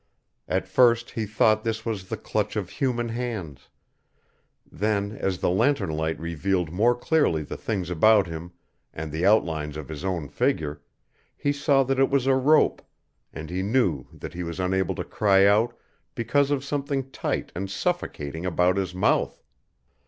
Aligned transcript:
At 0.47 0.67
first 0.67 1.11
he 1.11 1.27
thought 1.27 1.63
this 1.63 1.85
was 1.85 2.09
the 2.09 2.17
clutch 2.17 2.55
of 2.55 2.71
human 2.71 3.09
hands; 3.09 3.69
then 4.71 5.11
as 5.11 5.37
the 5.37 5.51
lantern 5.51 5.91
light 5.91 6.19
revealed 6.19 6.71
more 6.71 6.95
clearly 6.95 7.43
the 7.43 7.55
things 7.55 7.91
about 7.91 8.25
him 8.25 8.51
and 8.91 9.11
the 9.11 9.27
outlines 9.27 9.77
of 9.77 9.89
his 9.89 10.03
own 10.03 10.27
figure, 10.27 10.81
he 11.37 11.53
saw 11.53 11.83
that 11.83 11.99
it 11.99 12.09
was 12.09 12.25
a 12.25 12.33
rope, 12.33 12.81
and 13.31 13.51
he 13.51 13.61
knew 13.61 14.07
that 14.11 14.33
he 14.33 14.41
was 14.41 14.59
unable 14.59 14.95
to 14.95 15.03
cry 15.03 15.45
out 15.45 15.77
because 16.15 16.49
of 16.49 16.63
something 16.63 17.11
tight 17.11 17.51
and 17.53 17.69
suffocating 17.69 18.43
about 18.43 18.77
his 18.77 18.95
mouth. 18.95 19.43